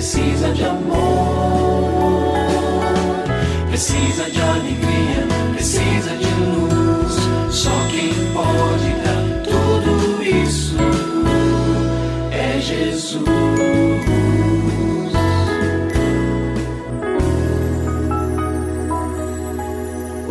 precisa 0.00 0.50
de 0.54 0.64
amor, 0.64 2.32
precisa 3.68 4.30
de 4.30 4.40
alegria, 4.40 5.26
precisa 5.52 6.16
de 6.16 6.24
luz. 6.40 7.54
Só 7.54 7.70
quem 7.90 8.08
pode 8.32 8.94
dar 9.04 9.42
tudo 9.44 10.22
isso 10.22 10.76
é 12.32 12.58
Jesus. 12.62 13.69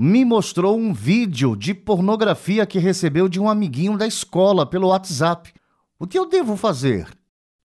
me 0.00 0.24
mostrou 0.24 0.78
um 0.78 0.94
vídeo 0.94 1.56
de 1.56 1.74
pornografia 1.74 2.64
que 2.64 2.78
recebeu 2.78 3.28
de 3.28 3.40
um 3.40 3.50
amiguinho 3.50 3.98
da 3.98 4.06
escola 4.06 4.64
pelo 4.64 4.90
WhatsApp. 4.90 5.52
O 5.98 6.06
que 6.06 6.16
eu 6.16 6.24
devo 6.24 6.56
fazer? 6.56 7.12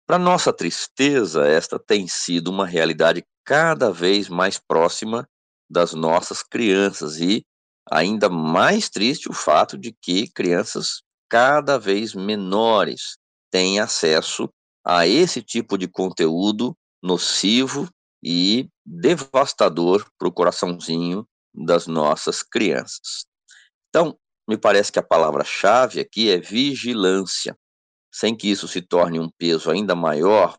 Para 0.07 0.17
nossa 0.17 0.53
tristeza, 0.53 1.45
esta 1.45 1.77
tem 1.77 2.07
sido 2.07 2.47
uma 2.47 2.65
realidade 2.65 3.25
cada 3.45 3.91
vez 3.91 4.29
mais 4.29 4.61
próxima 4.61 5.29
das 5.69 5.93
nossas 5.93 6.41
crianças 6.41 7.19
e 7.19 7.45
ainda 7.91 8.29
mais 8.29 8.89
triste 8.89 9.29
o 9.29 9.33
fato 9.33 9.77
de 9.77 9.91
que 9.91 10.29
crianças 10.29 11.03
cada 11.29 11.79
vez 11.79 12.15
menores 12.15 13.17
têm 13.51 13.81
acesso 13.81 14.49
a 14.87 15.05
esse 15.05 15.43
tipo 15.43 15.77
de 15.77 15.89
conteúdo 15.89 16.77
nocivo 17.03 17.89
e 18.23 18.69
devastador 18.87 20.07
para 20.17 20.29
o 20.29 20.33
coraçãozinho 20.33 21.27
das 21.55 21.87
nossas 21.87 22.43
crianças. 22.43 23.27
Então, 23.89 24.19
me 24.49 24.57
parece 24.57 24.91
que 24.91 24.99
a 24.99 25.03
palavra-chave 25.03 26.01
aqui 26.01 26.31
é 26.31 26.39
vigilância, 26.39 27.57
sem 28.13 28.37
que 28.37 28.51
isso 28.51 28.67
se 28.67 28.83
torne 28.83 29.21
um 29.21 29.31
peso 29.39 29.71
ainda 29.71 29.95
maior 29.95 30.59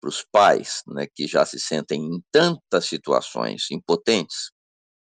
para 0.00 0.08
os 0.08 0.24
pais, 0.30 0.82
né, 0.86 1.06
que 1.12 1.26
já 1.26 1.44
se 1.44 1.58
sentem 1.58 2.00
em 2.00 2.22
tantas 2.32 2.86
situações 2.86 3.70
impotentes. 3.70 4.50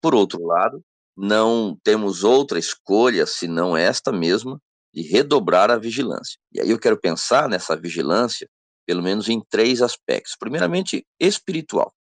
Por 0.01 0.15
outro 0.15 0.45
lado, 0.45 0.83
não 1.17 1.77
temos 1.83 2.25
outra 2.25 2.59
escolha 2.59 3.27
senão 3.27 3.77
esta 3.77 4.11
mesma 4.11 4.59
de 4.95 5.03
redobrar 5.03 5.71
a 5.71 5.79
vigilância. 5.79 6.39
E 6.53 6.61
aí 6.61 6.71
eu 6.71 6.79
quero 6.79 7.01
pensar 7.01 7.49
nessa 7.49 7.77
vigilância, 7.77 8.49
pelo 8.87 9.03
menos 9.03 9.29
em 9.29 9.41
três 9.49 9.81
aspectos. 9.81 10.37
Primeiramente, 10.39 11.07
espiritual. 11.19 11.93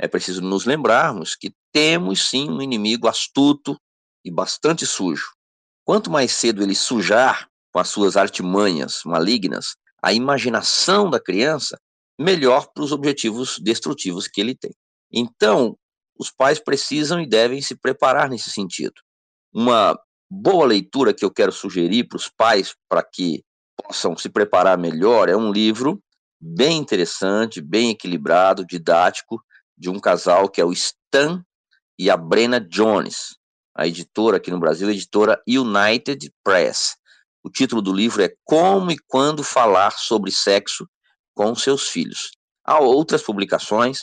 É 0.00 0.06
preciso 0.06 0.40
nos 0.40 0.64
lembrarmos 0.64 1.34
que 1.34 1.52
temos 1.78 2.28
sim 2.28 2.50
um 2.50 2.60
inimigo 2.60 3.06
astuto 3.06 3.80
e 4.24 4.32
bastante 4.32 4.84
sujo. 4.84 5.28
Quanto 5.84 6.10
mais 6.10 6.32
cedo 6.32 6.60
ele 6.60 6.74
sujar 6.74 7.48
com 7.72 7.78
as 7.78 7.88
suas 7.88 8.16
artimanhas 8.16 9.02
malignas 9.04 9.76
a 10.02 10.12
imaginação 10.12 11.08
da 11.08 11.20
criança, 11.20 11.78
melhor 12.18 12.66
para 12.74 12.82
os 12.82 12.90
objetivos 12.90 13.60
destrutivos 13.60 14.26
que 14.26 14.40
ele 14.40 14.56
tem. 14.56 14.72
Então, 15.12 15.78
os 16.18 16.32
pais 16.32 16.58
precisam 16.58 17.20
e 17.20 17.28
devem 17.28 17.62
se 17.62 17.76
preparar 17.76 18.28
nesse 18.28 18.50
sentido. 18.50 19.00
Uma 19.54 19.96
boa 20.28 20.66
leitura 20.66 21.14
que 21.14 21.24
eu 21.24 21.30
quero 21.30 21.52
sugerir 21.52 22.08
para 22.08 22.16
os 22.16 22.28
pais 22.28 22.74
para 22.88 23.04
que 23.04 23.44
possam 23.80 24.16
se 24.16 24.28
preparar 24.28 24.76
melhor 24.76 25.28
é 25.28 25.36
um 25.36 25.52
livro 25.52 26.02
bem 26.40 26.78
interessante, 26.78 27.60
bem 27.60 27.90
equilibrado, 27.90 28.66
didático, 28.66 29.40
de 29.76 29.88
um 29.88 30.00
casal 30.00 30.48
que 30.48 30.60
é 30.60 30.64
o 30.64 30.72
Stan 30.72 31.44
e 31.98 32.10
a 32.10 32.16
Brena 32.16 32.60
Jones. 32.60 33.36
A 33.74 33.86
editora 33.86 34.36
aqui 34.36 34.50
no 34.50 34.58
Brasil, 34.58 34.88
a 34.88 34.92
editora 34.92 35.40
United 35.46 36.32
Press. 36.44 36.96
O 37.42 37.50
título 37.50 37.80
do 37.80 37.92
livro 37.92 38.22
é 38.22 38.32
Como 38.44 38.90
e 38.90 38.96
Quando 39.06 39.42
Falar 39.42 39.92
sobre 39.92 40.30
Sexo 40.30 40.88
com 41.34 41.54
Seus 41.54 41.88
Filhos. 41.88 42.32
Há 42.64 42.80
outras 42.80 43.22
publicações. 43.22 44.00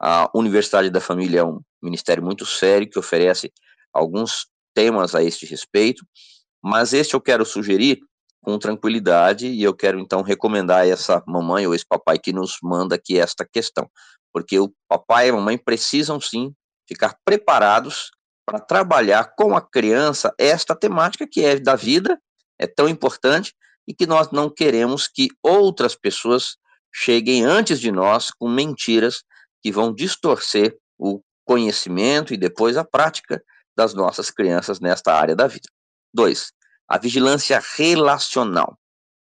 A 0.00 0.30
Universidade 0.34 0.90
da 0.90 1.00
Família 1.00 1.40
é 1.40 1.44
um 1.44 1.60
ministério 1.82 2.22
muito 2.22 2.44
sério 2.44 2.88
que 2.88 2.98
oferece 2.98 3.52
alguns 3.92 4.46
temas 4.74 5.14
a 5.14 5.22
este 5.22 5.46
respeito, 5.46 6.04
mas 6.62 6.92
este 6.92 7.14
eu 7.14 7.20
quero 7.20 7.44
sugerir 7.44 8.00
com 8.42 8.58
tranquilidade 8.58 9.46
e 9.46 9.62
eu 9.62 9.72
quero 9.72 9.98
então 9.98 10.20
recomendar 10.20 10.82
a 10.82 10.86
essa 10.86 11.22
mamãe 11.26 11.66
ou 11.66 11.74
esse 11.74 11.86
papai 11.86 12.18
que 12.18 12.32
nos 12.32 12.58
manda 12.62 12.96
aqui 12.96 13.18
esta 13.18 13.46
questão 13.50 13.88
porque 14.34 14.58
o 14.58 14.74
papai 14.88 15.28
e 15.28 15.30
a 15.30 15.34
mamãe 15.34 15.56
precisam 15.56 16.20
sim 16.20 16.52
ficar 16.86 17.16
preparados 17.24 18.10
para 18.46 18.60
trabalhar 18.60 19.34
com 19.36 19.56
a 19.56 19.60
criança 19.60 20.34
esta 20.38 20.74
temática 20.74 21.26
que 21.26 21.44
é 21.44 21.58
da 21.58 21.74
vida, 21.74 22.20
é 22.58 22.66
tão 22.66 22.88
importante 22.88 23.54
e 23.86 23.94
que 23.94 24.06
nós 24.06 24.30
não 24.30 24.50
queremos 24.50 25.08
que 25.08 25.28
outras 25.42 25.94
pessoas 25.94 26.56
cheguem 26.92 27.44
antes 27.44 27.80
de 27.80 27.90
nós 27.90 28.30
com 28.30 28.48
mentiras 28.48 29.22
que 29.62 29.72
vão 29.72 29.92
distorcer 29.92 30.76
o 30.98 31.20
conhecimento 31.44 32.32
e 32.32 32.36
depois 32.36 32.76
a 32.76 32.84
prática 32.84 33.42
das 33.76 33.94
nossas 33.94 34.30
crianças 34.30 34.78
nesta 34.80 35.12
área 35.12 35.34
da 35.34 35.46
vida. 35.46 35.68
Dois, 36.12 36.52
a 36.88 36.98
vigilância 36.98 37.60
relacional. 37.76 38.78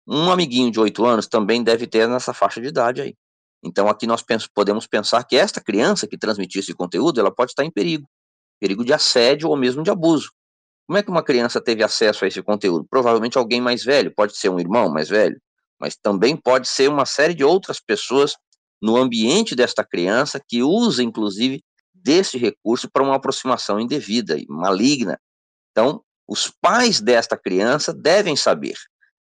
Um 0.07 0.29
amiguinho 0.31 0.71
de 0.71 0.79
oito 0.79 1.05
anos 1.05 1.27
também 1.27 1.63
deve 1.63 1.87
ter 1.87 2.07
nessa 2.07 2.33
faixa 2.33 2.59
de 2.59 2.67
idade 2.67 3.01
aí. 3.01 3.15
Então 3.63 3.87
aqui 3.87 4.07
nós 4.07 4.23
podemos 4.53 4.87
pensar 4.87 5.23
que 5.23 5.35
esta 5.35 5.61
criança 5.61 6.07
que 6.07 6.17
transmitiu 6.17 6.59
esse 6.59 6.73
conteúdo, 6.73 7.19
ela 7.19 7.33
pode 7.33 7.51
estar 7.51 7.63
em 7.63 7.71
perigo, 7.71 8.07
perigo 8.59 8.83
de 8.83 8.93
assédio 8.93 9.49
ou 9.49 9.57
mesmo 9.57 9.83
de 9.83 9.91
abuso. 9.91 10.31
Como 10.87 10.97
é 10.97 11.03
que 11.03 11.09
uma 11.09 11.23
criança 11.23 11.61
teve 11.61 11.83
acesso 11.83 12.25
a 12.25 12.27
esse 12.27 12.41
conteúdo? 12.41 12.85
Provavelmente 12.89 13.37
alguém 13.37 13.61
mais 13.61 13.83
velho, 13.83 14.13
pode 14.15 14.35
ser 14.35 14.49
um 14.49 14.59
irmão 14.59 14.89
mais 14.89 15.09
velho, 15.09 15.39
mas 15.79 15.95
também 15.95 16.35
pode 16.35 16.67
ser 16.67 16.89
uma 16.89 17.05
série 17.05 17.33
de 17.33 17.43
outras 17.43 17.79
pessoas 17.79 18.35
no 18.81 18.97
ambiente 18.97 19.55
desta 19.55 19.83
criança 19.83 20.41
que 20.45 20.63
usa 20.63 21.03
inclusive 21.03 21.63
desse 21.93 22.37
recurso 22.37 22.89
para 22.91 23.03
uma 23.03 23.15
aproximação 23.15 23.79
indevida 23.79 24.37
e 24.37 24.45
maligna. 24.49 25.19
Então, 25.71 26.03
os 26.27 26.51
pais 26.61 26.99
desta 26.99 27.37
criança 27.37 27.93
devem 27.93 28.35
saber, 28.35 28.75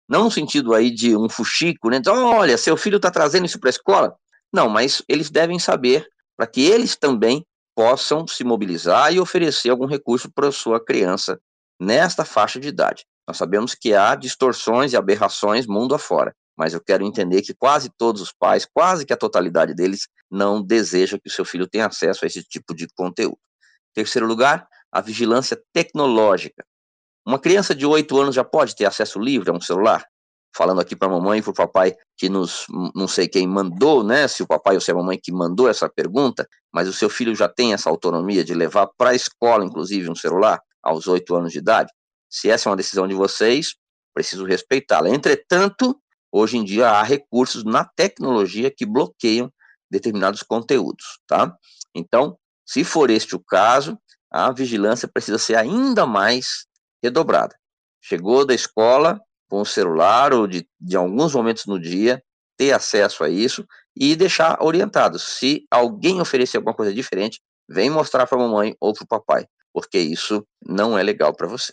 não 0.09 0.25
no 0.25 0.31
sentido 0.31 0.75
aí 0.75 0.91
de 0.91 1.17
um 1.17 1.29
fuxico, 1.29 1.89
né? 1.89 1.97
Então, 1.97 2.25
olha, 2.27 2.59
seu 2.59 2.77
filho 2.77 2.97
está 2.97 3.11
trazendo 3.11 3.47
isso 3.47 3.59
para 3.59 3.69
a 3.69 3.71
escola, 3.71 4.17
não, 4.53 4.69
mas 4.69 5.03
eles 5.09 5.31
devem 5.31 5.59
saber 5.59 6.07
para 6.37 6.47
que 6.47 6.63
eles 6.63 6.97
também 6.97 7.45
possam 7.75 8.27
se 8.27 8.43
mobilizar 8.43 9.13
e 9.13 9.21
oferecer 9.21 9.71
algum 9.71 9.87
recurso 9.87 10.31
para 10.33 10.51
sua 10.51 10.83
criança 10.83 11.39
nesta 11.81 12.25
faixa 12.25 12.59
de 12.59 12.69
idade. 12.69 13.05
Nós 13.29 13.37
sabemos 13.37 13.75
que 13.75 13.93
há 13.93 14.15
distorções 14.15 14.93
e 14.93 14.97
aberrações 14.97 15.67
mundo 15.67 15.95
afora, 15.95 16.35
mas 16.57 16.73
eu 16.73 16.81
quero 16.81 17.05
entender 17.05 17.43
que 17.43 17.53
quase 17.53 17.91
todos 17.99 18.23
os 18.23 18.33
pais, 18.33 18.67
quase 18.67 19.05
que 19.05 19.13
a 19.13 19.17
totalidade 19.17 19.75
deles, 19.75 20.09
não 20.31 20.63
deseja 20.63 21.19
que 21.19 21.29
o 21.29 21.33
seu 21.33 21.45
filho 21.45 21.67
tenha 21.67 21.87
acesso 21.87 22.25
a 22.25 22.27
esse 22.27 22.43
tipo 22.43 22.75
de 22.75 22.87
conteúdo. 22.95 23.39
Terceiro 23.95 24.27
lugar, 24.27 24.67
a 24.91 25.01
vigilância 25.01 25.61
tecnológica. 25.73 26.65
Uma 27.27 27.39
criança 27.39 27.75
de 27.75 27.85
8 27.85 28.19
anos 28.21 28.35
já 28.35 28.45
pode 28.45 28.75
ter 28.75 28.85
acesso 28.85 29.19
livre 29.19 29.51
a 29.51 29.53
um 29.53 29.61
celular? 29.61 30.07
Falando 30.55 30.81
aqui 30.81 30.97
para 30.97 31.09
a 31.09 31.11
mamãe 31.11 31.39
e 31.39 31.43
para 31.43 31.51
o 31.51 31.55
papai 31.55 31.95
que 32.17 32.29
nos, 32.29 32.67
não 32.95 33.07
sei 33.07 33.29
quem 33.29 33.47
mandou, 33.47 34.03
né, 34.03 34.27
se 34.27 34.43
o 34.43 34.47
papai 34.47 34.75
ou 34.75 34.81
se 34.81 34.91
a 34.91 34.95
mamãe 34.95 35.19
que 35.23 35.31
mandou 35.31 35.69
essa 35.69 35.89
pergunta, 35.89 36.49
mas 36.73 36.89
o 36.89 36.93
seu 36.93 37.11
filho 37.11 37.35
já 37.35 37.49
tem 37.49 37.73
essa 37.73 37.91
autonomia 37.91 38.43
de 38.45 38.55
levar 38.55 38.89
para 38.97 39.11
a 39.11 39.15
escola, 39.15 39.65
inclusive, 39.65 40.11
um 40.11 40.15
celular 40.15 40.61
aos 40.83 41.07
oito 41.07 41.35
anos 41.35 41.53
de 41.53 41.59
idade? 41.59 41.93
Se 42.29 42.51
essa 42.51 42.69
é 42.69 42.71
uma 42.71 42.77
decisão 42.77 43.07
de 43.07 43.15
vocês, 43.15 43.75
preciso 44.15 44.45
respeitá-la. 44.45 45.11
Entretanto, 45.11 46.01
hoje 46.33 46.57
em 46.57 46.65
dia 46.65 46.91
há 46.91 47.03
recursos 47.03 47.65
na 47.65 47.85
tecnologia 47.85 48.71
que 48.71 48.87
bloqueiam 48.87 49.53
determinados 49.91 50.43
conteúdos, 50.43 51.21
tá? 51.27 51.55
Então, 51.95 52.39
se 52.65 52.83
for 52.83 53.11
este 53.11 53.37
o 53.37 53.41
caso, 53.41 53.99
a 54.31 54.51
vigilância 54.53 55.07
precisa 55.07 55.39
ser 55.39 55.55
ainda 55.57 56.05
mais 56.05 56.67
redobrada. 57.03 57.55
Chegou 58.01 58.45
da 58.45 58.55
escola, 58.55 59.21
com 59.49 59.61
o 59.61 59.67
celular 59.67 60.33
ou 60.33 60.47
de, 60.47 60.67
de 60.81 60.97
alguns 60.97 61.35
momentos 61.35 61.67
no 61.67 61.79
dia, 61.79 62.23
ter 62.57 62.73
acesso 62.73 63.23
a 63.23 63.29
isso 63.29 63.67
e 63.95 64.17
deixar 64.17 64.63
orientado. 64.63 65.19
Se 65.19 65.67
alguém 65.71 66.21
oferecer 66.21 66.57
alguma 66.57 66.75
coisa 66.75 66.93
diferente, 66.93 67.41
vem 67.69 67.91
mostrar 67.91 68.27
para 68.27 68.39
a 68.39 68.41
mamãe 68.41 68.75
ou 68.81 68.93
para 68.93 69.05
o 69.05 69.09
papai, 69.09 69.47
porque 69.73 69.99
isso 69.99 70.47
não 70.65 70.99
é 70.99 71.03
legal 71.03 71.35
para 71.35 71.47
você. 71.47 71.73